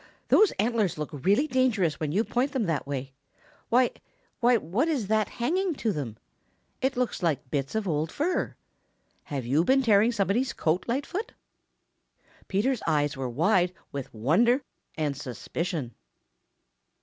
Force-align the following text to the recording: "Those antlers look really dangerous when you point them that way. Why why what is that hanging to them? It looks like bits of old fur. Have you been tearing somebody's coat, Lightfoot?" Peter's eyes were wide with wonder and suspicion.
"Those 0.29 0.49
antlers 0.53 0.97
look 0.97 1.09
really 1.13 1.45
dangerous 1.47 1.99
when 1.99 2.11
you 2.11 2.23
point 2.23 2.53
them 2.53 2.63
that 2.63 2.87
way. 2.87 3.13
Why 3.69 3.91
why 4.39 4.57
what 4.57 4.87
is 4.87 5.05
that 5.09 5.29
hanging 5.29 5.75
to 5.75 5.91
them? 5.93 6.17
It 6.81 6.97
looks 6.97 7.21
like 7.21 7.51
bits 7.51 7.75
of 7.75 7.87
old 7.87 8.11
fur. 8.11 8.55
Have 9.25 9.45
you 9.45 9.63
been 9.63 9.83
tearing 9.83 10.11
somebody's 10.11 10.53
coat, 10.53 10.85
Lightfoot?" 10.87 11.33
Peter's 12.47 12.81
eyes 12.87 13.15
were 13.15 13.29
wide 13.29 13.75
with 13.91 14.11
wonder 14.11 14.63
and 14.97 15.15
suspicion. 15.15 15.93